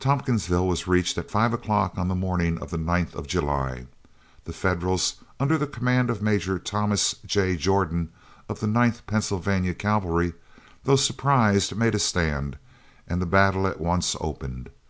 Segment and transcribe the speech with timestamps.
[0.00, 3.86] Tompkinsville was reached at five o'clock on the morning of the 9th of July.
[4.44, 7.56] The Federals, under the command of Major Thomas J.
[7.56, 8.12] Jordan,
[8.50, 10.34] of the Ninth Pennsylvania Cavalry,
[10.84, 12.58] though surprised, made a stand,
[13.08, 14.68] and the battle at once opened.